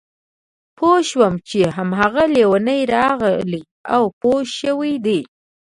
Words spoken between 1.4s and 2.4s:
چې هماغه